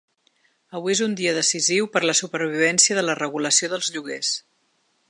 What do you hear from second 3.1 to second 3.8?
regulació